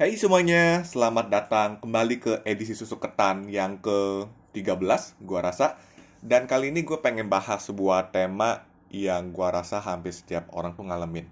Hai 0.00 0.16
semuanya, 0.16 0.80
selamat 0.80 1.28
datang 1.28 1.76
kembali 1.76 2.24
ke 2.24 2.32
edisi 2.48 2.72
Susu 2.72 2.96
Ketan 2.96 3.52
yang 3.52 3.76
ke-13, 3.84 5.20
gua 5.20 5.44
rasa. 5.44 5.76
Dan 6.24 6.48
kali 6.48 6.72
ini 6.72 6.88
gue 6.88 7.04
pengen 7.04 7.28
bahas 7.28 7.68
sebuah 7.68 8.08
tema 8.08 8.64
yang 8.88 9.28
gua 9.28 9.60
rasa 9.60 9.76
hampir 9.84 10.16
setiap 10.16 10.48
orang 10.56 10.72
tuh 10.72 10.88
ngalamin, 10.88 11.28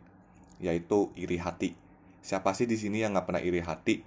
yaitu 0.60 1.08
iri 1.16 1.40
hati. 1.40 1.80
Siapa 2.20 2.52
sih 2.52 2.68
di 2.68 2.76
sini 2.76 3.00
yang 3.00 3.16
nggak 3.16 3.24
pernah 3.24 3.40
iri 3.40 3.64
hati? 3.64 4.04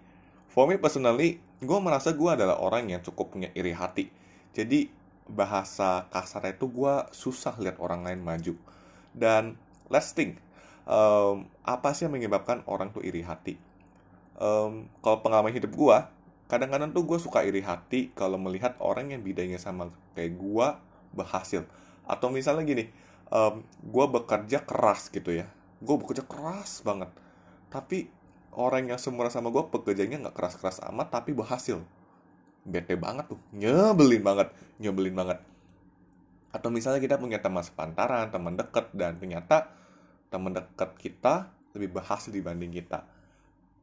For 0.53 0.69
me 0.69 0.77
personally, 0.77 1.41
gue 1.57 1.79
merasa 1.81 2.13
gue 2.13 2.29
adalah 2.29 2.61
orang 2.61 2.85
yang 2.85 3.01
cukup 3.01 3.33
punya 3.33 3.49
iri 3.57 3.73
hati. 3.73 4.13
Jadi 4.53 4.93
bahasa 5.25 6.05
kasarnya 6.13 6.53
itu 6.53 6.69
gue 6.69 7.09
susah 7.09 7.57
lihat 7.57 7.81
orang 7.81 8.05
lain 8.05 8.21
maju. 8.21 8.53
Dan 9.09 9.57
last 9.89 10.13
thing, 10.13 10.37
um, 10.85 11.49
apa 11.65 11.97
sih 11.97 12.05
yang 12.05 12.13
menyebabkan 12.13 12.61
orang 12.69 12.93
tuh 12.93 13.01
iri 13.01 13.25
hati? 13.25 13.70
Um, 14.41 14.89
kalau 15.05 15.21
pengalaman 15.21 15.53
hidup 15.53 15.71
gue 15.71 15.97
kadang-kadang 16.49 16.91
tuh 16.91 17.07
gue 17.07 17.15
suka 17.21 17.47
iri 17.47 17.63
hati 17.63 18.11
kalau 18.11 18.35
melihat 18.35 18.75
orang 18.83 19.15
yang 19.15 19.23
bidanya 19.23 19.55
sama 19.55 19.87
kayak 20.17 20.35
gue 20.35 20.67
berhasil. 21.15 21.63
Atau 22.03 22.27
misalnya 22.27 22.67
gini 22.67 22.91
um, 23.31 23.63
gue 23.63 24.05
bekerja 24.11 24.65
keras 24.67 25.07
gitu 25.07 25.31
ya. 25.31 25.47
Gue 25.79 25.95
bekerja 25.95 26.27
keras 26.27 26.83
banget. 26.83 27.07
Tapi 27.71 28.11
orang 28.51 28.91
yang 28.91 28.99
semua 28.99 29.31
sama 29.31 29.47
gue 29.47 29.63
pekerjaannya 29.63 30.27
nggak 30.27 30.35
keras-keras 30.35 30.83
amat 30.91 31.07
tapi 31.15 31.31
berhasil. 31.31 31.79
Bete 32.67 32.99
banget 32.99 33.31
tuh. 33.31 33.39
Nyebelin 33.55 34.19
banget 34.19 34.51
nyebelin 34.75 35.15
banget. 35.15 35.39
Atau 36.51 36.67
misalnya 36.67 36.99
kita 36.99 37.15
punya 37.15 37.39
teman 37.39 37.63
sepantaran 37.63 38.27
teman 38.27 38.59
deket 38.59 38.91
dan 38.91 39.15
ternyata 39.15 39.71
teman 40.27 40.51
deket 40.51 40.99
kita 40.99 41.47
lebih 41.71 41.95
berhasil 41.95 42.27
dibanding 42.27 42.75
kita 42.75 43.07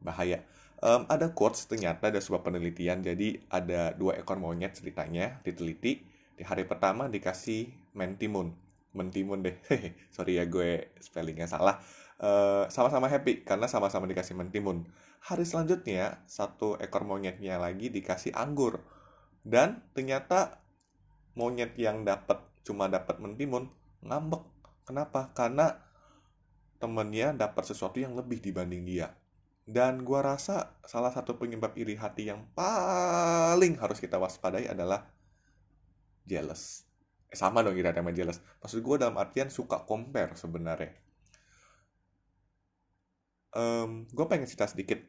bahaya. 0.03 0.43
Um, 0.79 1.11
ada 1.11 1.35
quotes 1.35 1.67
ternyata 1.67 2.11
ada 2.11 2.23
sebuah 2.23 2.47
penelitian. 2.47 3.03
Jadi 3.03 3.43
ada 3.51 3.95
dua 3.99 4.15
ekor 4.19 4.39
monyet 4.39 4.79
ceritanya 4.79 5.43
diteliti. 5.43 6.07
Di 6.39 6.47
hari 6.47 6.63
pertama 6.71 7.11
dikasih 7.11 7.71
mentimun. 7.99 8.55
Mentimun 8.95 9.43
deh. 9.43 9.59
Sorry 10.15 10.39
ya 10.39 10.47
gue 10.47 10.95
spellingnya 11.03 11.51
salah. 11.51 11.83
Sama 12.19 12.71
sama-sama 12.71 13.07
happy 13.11 13.47
karena 13.47 13.67
sama-sama 13.67 14.07
dikasih 14.07 14.39
mentimun. 14.39 14.87
Hari 15.19 15.43
selanjutnya 15.43 16.23
satu 16.31 16.79
ekor 16.79 17.03
monyetnya 17.03 17.59
lagi 17.59 17.91
dikasih 17.91 18.35
anggur. 18.39 18.79
Dan 19.43 19.83
ternyata 19.95 20.63
monyet 21.35 21.75
yang 21.75 22.07
dapat 22.07 22.39
cuma 22.63 22.87
dapat 22.87 23.19
mentimun 23.19 23.71
ngambek. 24.07 24.47
Kenapa? 24.87 25.35
Karena 25.35 25.75
temennya 26.79 27.35
dapat 27.35 27.67
sesuatu 27.67 27.99
yang 27.99 28.15
lebih 28.15 28.39
dibanding 28.39 28.87
dia 28.87 29.18
dan 29.69 30.01
gua 30.01 30.25
rasa 30.25 30.81
salah 30.89 31.13
satu 31.13 31.37
penyebab 31.37 31.77
iri 31.77 31.93
hati 31.93 32.33
yang 32.33 32.49
paling 32.57 33.77
harus 33.77 34.01
kita 34.01 34.17
waspadai 34.17 34.65
adalah 34.65 35.13
jealous. 36.25 36.89
Eh, 37.29 37.37
sama 37.37 37.61
dong 37.61 37.77
iri 37.77 37.93
sama 37.93 38.17
jealous. 38.17 38.41
Maksud 38.65 38.81
gua 38.81 38.97
dalam 38.97 39.21
artian 39.21 39.53
suka 39.53 39.85
compare 39.85 40.33
sebenarnya. 40.41 40.97
Um, 43.53 44.09
gue 44.09 44.25
pengen 44.25 44.49
cerita 44.49 44.69
sedikit. 44.69 45.05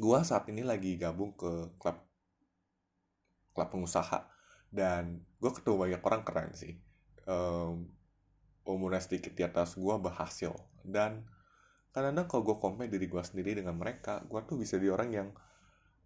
Gua 0.00 0.24
saat 0.24 0.48
ini 0.48 0.64
lagi 0.64 0.96
gabung 0.96 1.36
ke 1.36 1.76
klub 1.76 2.08
klub 3.52 3.68
pengusaha 3.68 4.30
dan 4.72 5.24
gue 5.40 5.50
ketemu 5.50 5.76
banyak 5.76 6.02
orang 6.04 6.22
keren 6.24 6.52
sih. 6.56 6.80
Um, 7.28 7.92
umurnya 8.64 9.00
sedikit 9.00 9.32
di 9.36 9.44
atas 9.44 9.76
gue 9.76 9.94
berhasil 10.00 10.52
dan 10.84 11.24
kadang-kadang 11.98 12.30
kalau 12.30 12.42
gue 12.46 12.56
compare 12.62 12.86
diri 12.86 13.10
gue 13.10 13.22
sendiri 13.26 13.58
dengan 13.58 13.74
mereka 13.74 14.22
gue 14.22 14.38
tuh 14.46 14.54
bisa 14.54 14.78
di 14.78 14.86
orang 14.86 15.10
yang 15.10 15.28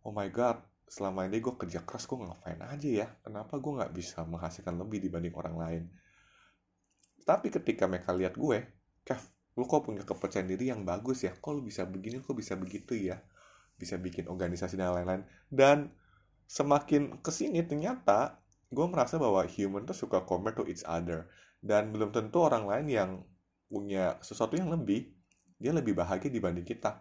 oh 0.09 0.13
my 0.17 0.33
god 0.33 0.57
selama 0.89 1.25
ini 1.25 1.41
gue 1.41 1.57
kerja 1.57 1.85
keras 1.89 2.05
gue 2.05 2.21
ngapain 2.21 2.61
aja 2.61 2.89
ya. 2.89 3.07
Kenapa 3.25 3.57
gue 3.57 3.73
nggak 3.81 3.93
bisa 3.97 4.29
menghasilkan 4.29 4.77
lebih 4.77 5.01
dibanding 5.01 5.33
orang 5.33 5.57
lain? 5.57 5.83
Tapi 7.25 7.49
ketika 7.49 7.89
mereka 7.89 8.13
lihat 8.13 8.37
gue 8.37 8.59
Kev 9.01 9.21
lu 9.57 9.69
kok 9.69 9.85
punya 9.85 10.05
kepercayaan 10.05 10.49
diri 10.53 10.69
yang 10.69 10.85
bagus 10.85 11.25
ya? 11.25 11.33
Kok 11.33 11.53
lu 11.57 11.65
bisa 11.65 11.89
begini 11.89 12.21
kok 12.21 12.37
bisa 12.37 12.61
begitu 12.61 12.93
ya? 12.93 13.21
Bisa 13.81 13.97
bikin 13.97 14.29
organisasi 14.29 14.77
dan 14.77 14.93
lain-lain. 14.93 15.25
Dan 15.49 15.89
semakin 16.45 17.25
ke 17.25 17.33
sini 17.33 17.65
ternyata 17.65 18.41
gue 18.69 18.87
merasa 18.89 19.17
bahwa 19.17 19.45
human 19.49 19.89
tuh 19.89 19.97
suka 19.97 20.29
compare 20.29 20.57
to 20.57 20.65
each 20.69 20.85
other. 20.85 21.29
Dan 21.61 21.89
belum 21.89 22.13
tentu 22.13 22.45
orang 22.45 22.69
lain 22.69 22.87
yang 22.89 23.11
punya 23.73 24.21
sesuatu 24.21 24.61
yang 24.61 24.69
lebih 24.69 25.09
dia 25.63 25.71
lebih 25.71 25.95
bahagia 25.95 26.27
dibanding 26.27 26.67
kita. 26.67 26.99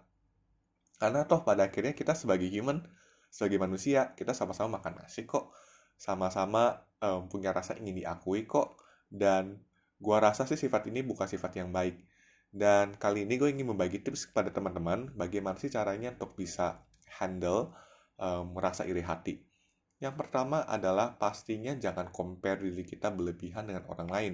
Karena 1.02 1.26
toh 1.26 1.42
pada 1.42 1.66
akhirnya 1.66 1.98
kita 1.98 2.14
sebagai 2.14 2.46
human, 2.46 2.86
sebagai 3.34 3.58
manusia, 3.58 4.14
kita 4.14 4.38
sama-sama 4.38 4.78
makan 4.78 5.02
nasi 5.02 5.26
kok. 5.26 5.50
Sama-sama 5.98 6.86
um, 7.02 7.26
punya 7.26 7.50
rasa 7.50 7.74
ingin 7.82 8.06
diakui 8.06 8.46
kok. 8.46 8.78
Dan 9.10 9.58
gua 9.98 10.22
rasa 10.22 10.46
sih 10.46 10.62
sifat 10.62 10.94
ini 10.94 11.02
bukan 11.02 11.26
sifat 11.26 11.58
yang 11.58 11.74
baik. 11.74 12.06
Dan 12.54 12.94
kali 13.00 13.24
ini 13.24 13.40
gue 13.40 13.48
ingin 13.48 13.72
membagi 13.72 14.04
tips 14.04 14.28
kepada 14.28 14.52
teman-teman 14.52 15.08
bagaimana 15.16 15.56
sih 15.56 15.72
caranya 15.72 16.12
untuk 16.12 16.36
bisa 16.36 16.84
handle 17.18 17.72
um, 18.20 18.52
merasa 18.52 18.84
iri 18.84 19.00
hati. 19.00 19.40
Yang 20.04 20.20
pertama 20.20 20.68
adalah 20.68 21.16
pastinya 21.16 21.72
jangan 21.80 22.12
compare 22.12 22.60
diri 22.60 22.84
kita 22.84 23.08
berlebihan 23.08 23.72
dengan 23.72 23.88
orang 23.88 24.10
lain 24.12 24.34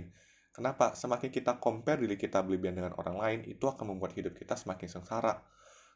Kenapa? 0.58 0.98
Semakin 0.98 1.30
kita 1.30 1.62
compare 1.62 2.02
diri 2.02 2.18
kita 2.18 2.42
berlebihan 2.42 2.82
dengan 2.82 2.98
orang 2.98 3.22
lain, 3.22 3.40
itu 3.46 3.70
akan 3.70 3.94
membuat 3.94 4.18
hidup 4.18 4.34
kita 4.34 4.58
semakin 4.58 4.90
sengsara. 4.90 5.38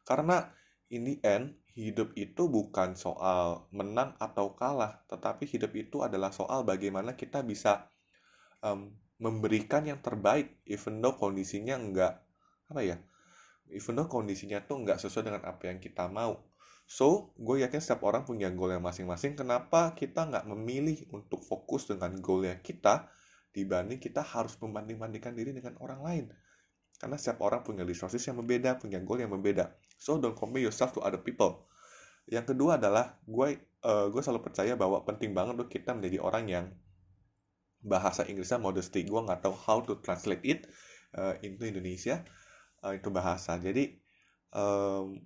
Karena 0.05 0.53
in 0.93 1.01
the 1.01 1.17
end, 1.25 1.57
hidup 1.73 2.13
itu 2.13 2.45
bukan 2.45 2.93
soal 2.93 3.65
menang 3.73 4.13
atau 4.21 4.53
kalah, 4.53 5.01
tetapi 5.09 5.49
hidup 5.49 5.73
itu 5.73 6.05
adalah 6.05 6.29
soal 6.29 6.61
bagaimana 6.61 7.17
kita 7.17 7.41
bisa 7.41 7.89
um, 8.61 8.93
memberikan 9.17 9.81
yang 9.81 9.97
terbaik, 9.97 10.61
even 10.69 11.01
though 11.01 11.17
kondisinya 11.17 11.81
enggak, 11.81 12.21
apa 12.69 12.81
ya, 12.85 13.01
even 13.73 13.97
though 13.97 14.05
kondisinya 14.05 14.61
tuh 14.61 14.85
enggak 14.85 15.01
sesuai 15.01 15.25
dengan 15.25 15.41
apa 15.41 15.73
yang 15.73 15.81
kita 15.81 16.05
mau. 16.05 16.37
So, 16.85 17.33
gue 17.39 17.65
yakin 17.65 17.81
setiap 17.81 18.05
orang 18.05 18.27
punya 18.27 18.51
goal 18.53 18.77
yang 18.77 18.83
masing-masing. 18.83 19.33
Kenapa 19.33 19.97
kita 19.97 20.27
nggak 20.27 20.45
memilih 20.53 21.07
untuk 21.15 21.39
fokus 21.39 21.87
dengan 21.87 22.13
goalnya 22.19 22.59
kita, 22.59 23.07
dibanding 23.51 23.99
kita 23.99 24.23
harus 24.23 24.55
membanding-bandingkan 24.59 25.35
diri 25.35 25.51
dengan 25.51 25.75
orang 25.83 26.01
lain. 26.01 26.25
Karena 26.95 27.17
setiap 27.19 27.43
orang 27.43 27.65
punya 27.65 27.83
resources 27.83 28.23
yang 28.23 28.39
berbeda, 28.39 28.79
punya 28.79 29.01
goal 29.03 29.19
yang 29.19 29.31
berbeda. 29.31 29.75
So 29.99 30.17
don't 30.17 30.37
compare 30.37 30.63
yourself 30.63 30.95
to 30.95 31.03
other 31.03 31.19
people. 31.19 31.67
Yang 32.29 32.55
kedua 32.55 32.77
adalah 32.77 33.17
gue 33.25 33.59
uh, 33.83 34.07
gue 34.07 34.21
selalu 34.21 34.41
percaya 34.45 34.77
bahwa 34.77 35.01
penting 35.03 35.33
banget 35.33 35.57
tuh 35.57 35.69
kita 35.69 35.97
menjadi 35.97 36.21
orang 36.21 36.45
yang 36.47 36.65
bahasa 37.81 38.23
Inggrisnya 38.29 38.61
modesty. 38.61 39.01
Gue 39.03 39.17
nggak 39.17 39.41
tahu 39.41 39.55
how 39.57 39.81
to 39.81 39.97
translate 39.99 40.45
it 40.45 40.69
uh, 41.17 41.33
into 41.41 41.65
Indonesia 41.65 42.21
uh, 42.85 42.93
itu 42.93 43.09
bahasa. 43.09 43.57
Jadi 43.57 43.97
um, 44.53 45.17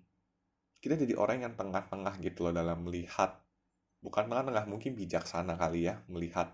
kita 0.79 0.95
jadi 0.95 1.17
orang 1.17 1.43
yang 1.43 1.53
tengah-tengah 1.57 2.21
gitu 2.21 2.47
loh 2.47 2.53
dalam 2.53 2.85
melihat 2.85 3.41
bukan 4.05 4.29
tengah-tengah 4.29 4.69
mungkin 4.69 4.93
bijaksana 4.93 5.57
kali 5.57 5.89
ya 5.89 6.05
melihat 6.05 6.53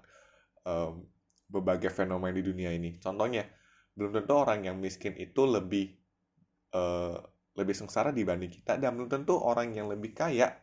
um, 0.64 1.03
berbagai 1.52 1.92
fenomena 1.92 2.32
di 2.32 2.44
dunia 2.48 2.72
ini. 2.72 2.96
Contohnya, 2.96 3.44
belum 3.92 4.24
tentu 4.24 4.34
orang 4.40 4.64
yang 4.64 4.80
miskin 4.80 5.14
itu 5.20 5.44
lebih 5.44 5.92
uh, 6.72 7.20
lebih 7.60 7.76
sengsara 7.76 8.16
dibanding 8.16 8.48
kita 8.48 8.80
dan 8.80 8.96
belum 8.96 9.12
tentu 9.12 9.36
orang 9.36 9.76
yang 9.76 9.92
lebih 9.92 10.16
kaya 10.16 10.56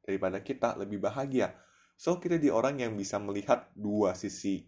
daripada 0.00 0.40
kita 0.40 0.80
lebih 0.80 0.98
bahagia. 1.04 1.52
So 2.00 2.16
kita 2.16 2.40
di 2.40 2.48
orang 2.48 2.80
yang 2.80 2.96
bisa 2.96 3.20
melihat 3.20 3.68
dua 3.76 4.16
sisi 4.16 4.64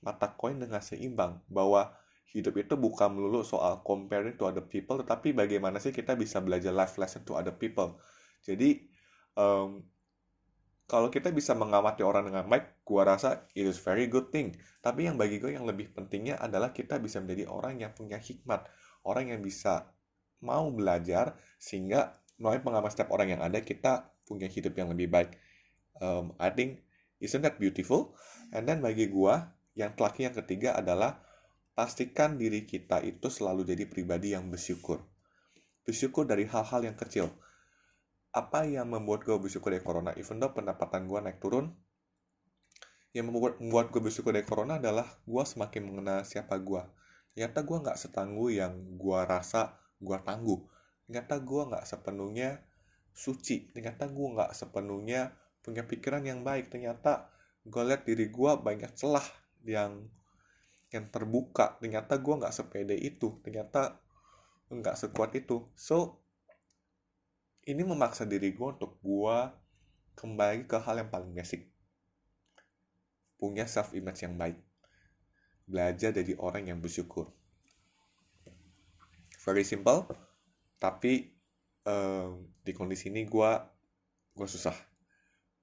mata 0.00 0.32
koin 0.32 0.62
dengan 0.62 0.80
seimbang 0.80 1.44
bahwa 1.50 1.92
hidup 2.30 2.56
itu 2.62 2.78
bukan 2.78 3.10
melulu 3.10 3.42
soal 3.42 3.82
comparing 3.82 4.38
to 4.38 4.46
other 4.46 4.64
people 4.64 4.96
tetapi 4.96 5.34
bagaimana 5.34 5.82
sih 5.82 5.90
kita 5.90 6.14
bisa 6.14 6.38
belajar 6.38 6.70
life 6.70 6.96
lesson 6.96 7.26
to 7.26 7.34
other 7.34 7.52
people. 7.52 7.98
Jadi 8.40 8.86
um, 9.34 9.82
kalau 10.90 11.06
kita 11.06 11.30
bisa 11.30 11.54
mengamati 11.54 12.02
orang 12.02 12.26
dengan 12.26 12.50
baik, 12.50 12.82
gua 12.82 13.14
rasa 13.14 13.46
it 13.54 13.62
is 13.62 13.78
very 13.78 14.10
good 14.10 14.34
thing. 14.34 14.58
Tapi 14.82 15.06
yang 15.06 15.14
bagi 15.14 15.38
gue 15.38 15.54
yang 15.54 15.62
lebih 15.62 15.94
pentingnya 15.94 16.42
adalah 16.42 16.74
kita 16.74 16.98
bisa 16.98 17.22
menjadi 17.22 17.46
orang 17.46 17.78
yang 17.78 17.94
punya 17.94 18.18
hikmat, 18.18 18.66
orang 19.06 19.30
yang 19.30 19.38
bisa 19.38 19.94
mau 20.42 20.66
belajar 20.74 21.38
sehingga 21.62 22.18
melalui 22.42 22.66
pengalaman 22.66 22.90
setiap 22.90 23.14
orang 23.14 23.38
yang 23.38 23.42
ada 23.46 23.62
kita 23.62 24.10
punya 24.26 24.50
hidup 24.50 24.74
yang 24.74 24.90
lebih 24.90 25.06
baik. 25.06 25.38
Um, 26.02 26.34
I 26.42 26.50
think 26.50 26.82
isn't 27.22 27.46
that 27.46 27.62
beautiful? 27.62 28.18
And 28.50 28.66
then 28.66 28.82
bagi 28.82 29.06
gua 29.06 29.54
yang 29.78 29.94
terakhir 29.94 30.34
yang 30.34 30.36
ketiga 30.42 30.74
adalah 30.74 31.22
pastikan 31.78 32.34
diri 32.34 32.66
kita 32.66 32.98
itu 33.06 33.30
selalu 33.30 33.62
jadi 33.62 33.86
pribadi 33.86 34.34
yang 34.34 34.50
bersyukur. 34.50 35.06
Bersyukur 35.86 36.26
dari 36.26 36.50
hal-hal 36.50 36.82
yang 36.82 36.98
kecil 36.98 37.30
apa 38.30 38.62
yang 38.62 38.86
membuat 38.86 39.26
gue 39.26 39.34
bersyukur 39.34 39.74
dari 39.74 39.82
corona? 39.82 40.14
Even 40.14 40.38
though 40.38 40.54
pendapatan 40.54 41.10
gue 41.10 41.18
naik 41.18 41.42
turun 41.42 41.74
yang 43.10 43.26
membuat, 43.26 43.58
membuat 43.58 43.90
gue 43.90 44.00
bersyukur 44.06 44.30
dari 44.30 44.46
corona 44.46 44.78
adalah 44.78 45.06
gue 45.26 45.44
semakin 45.44 45.82
mengenal 45.82 46.22
siapa 46.22 46.54
gue. 46.62 46.82
Ternyata 47.34 47.66
gue 47.66 47.76
nggak 47.82 47.98
setangguh 47.98 48.48
yang 48.54 48.72
gue 48.94 49.20
rasa 49.26 49.74
gue 49.98 50.18
tangguh. 50.22 50.60
Ternyata 51.10 51.42
gue 51.42 51.62
nggak 51.74 51.84
sepenuhnya 51.90 52.62
suci. 53.10 53.66
Ternyata 53.74 54.06
gue 54.06 54.26
nggak 54.38 54.54
sepenuhnya 54.54 55.34
punya 55.58 55.82
pikiran 55.82 56.22
yang 56.22 56.46
baik. 56.46 56.70
Ternyata 56.70 57.34
gue 57.66 57.82
lihat 57.82 58.06
diri 58.06 58.30
gue 58.30 58.50
banyak 58.62 58.94
celah 58.94 59.26
yang 59.66 60.06
yang 60.94 61.10
terbuka. 61.10 61.82
Ternyata 61.82 62.14
gue 62.22 62.34
nggak 62.46 62.54
sepede 62.54 62.94
itu. 62.94 63.42
Ternyata 63.42 63.98
nggak 64.70 64.94
sekuat 64.94 65.34
itu. 65.34 65.66
So 65.74 66.22
ini 67.68 67.82
memaksa 67.84 68.24
diri 68.24 68.56
gue 68.56 68.68
untuk 68.68 68.96
gue 69.02 69.38
kembali 70.16 70.64
ke 70.64 70.76
hal 70.80 71.00
yang 71.00 71.10
paling 71.12 71.32
basic. 71.36 71.68
Punya 73.36 73.64
self 73.68 73.92
image 73.92 74.24
yang 74.24 74.36
baik. 74.36 74.56
Belajar 75.68 76.12
jadi 76.12 76.32
orang 76.40 76.68
yang 76.72 76.78
bersyukur. 76.80 77.32
Very 79.40 79.64
simple 79.64 80.04
tapi 80.80 81.28
um, 81.84 82.48
di 82.64 82.72
kondisi 82.72 83.12
ini 83.12 83.28
gue 83.28 83.50
gue 84.32 84.48
susah. 84.48 84.74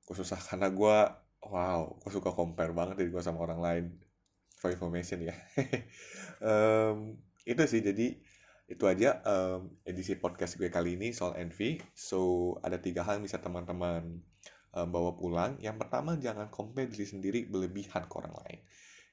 Gue 0.06 0.16
susah 0.16 0.38
karena 0.38 0.70
gue 0.70 0.98
wow 1.50 1.98
gue 1.98 2.12
suka 2.14 2.30
compare 2.30 2.74
banget 2.74 3.02
dari 3.02 3.10
gue 3.10 3.22
sama 3.26 3.42
orang 3.42 3.60
lain. 3.60 3.86
For 4.58 4.70
information 4.70 5.26
ya. 5.26 5.36
Um, 6.38 7.18
itu 7.50 7.66
sih 7.66 7.82
jadi 7.82 8.14
itu 8.68 8.84
aja 8.84 9.24
um, 9.24 9.72
edisi 9.88 10.19
podcast 10.19 10.60
gue 10.60 10.68
kali 10.68 11.00
ini 11.00 11.16
soal 11.16 11.40
envy. 11.40 11.80
So 11.96 12.54
ada 12.60 12.75
tiga 12.84 13.08
hal 13.08 13.18
yang 13.18 13.25
bisa 13.25 13.40
teman-teman 13.40 14.19
um, 14.75 14.88
bawa 14.92 15.16
pulang. 15.16 15.56
Yang 15.64 15.88
pertama 15.88 16.19
jangan 16.19 16.52
compare 16.52 16.92
diri 16.92 17.08
sendiri 17.08 17.40
berlebihan 17.48 18.12
ke 18.12 18.14
orang 18.19 18.36
lain. 18.44 18.60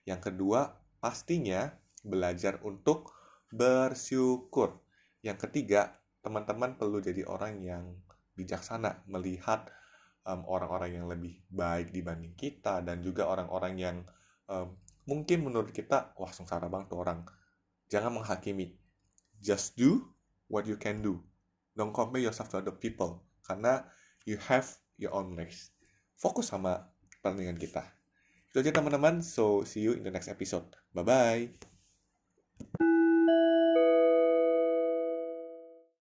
Yang 0.03 0.21
kedua 0.31 0.75
pastinya 0.99 1.71
belajar 2.03 2.59
untuk 2.67 3.15
bersyukur. 3.55 4.83
Yang 5.23 5.47
ketiga 5.49 6.03
teman-teman 6.27 6.75
perlu 6.75 6.99
jadi 6.99 7.23
orang 7.23 7.63
yang 7.63 7.95
bijaksana 8.35 9.07
melihat 9.07 9.71
orang-orang 10.27 10.91
um, 10.91 10.97
yang 10.99 11.07
lebih 11.07 11.39
baik 11.47 11.95
dibanding 11.95 12.35
kita 12.35 12.83
dan 12.83 12.99
juga 13.07 13.31
orang-orang 13.31 13.75
yang 13.79 13.97
um, 14.51 14.75
mungkin 15.07 15.47
menurut 15.47 15.71
kita 15.71 16.11
wah 16.19 16.33
sengsara 16.35 16.67
banget 16.67 16.91
tuh 16.91 17.07
orang. 17.07 17.23
Jangan 17.87 18.19
menghakimi 18.19 18.84
just 19.41 19.75
do 19.75 20.05
what 20.47 20.67
you 20.67 20.77
can 20.79 21.03
do. 21.03 21.23
Don't 21.75 21.95
compare 21.95 22.23
yourself 22.23 22.51
to 22.55 22.63
other 22.63 22.75
people 22.75 23.27
karena 23.43 23.87
you 24.29 24.39
have 24.39 24.67
your 24.95 25.13
own 25.15 25.35
race 25.35 25.75
fokus 26.15 26.55
sama 26.55 26.89
pertandingan 27.11 27.59
kita. 27.59 27.83
Itu 28.51 28.63
aja 28.63 28.71
teman-teman. 28.71 29.21
So 29.21 29.67
see 29.67 29.83
you 29.83 29.99
in 29.99 30.07
the 30.07 30.15
next 30.15 30.31
episode. 30.31 30.71
Bye 30.95 31.05
bye 31.05 32.94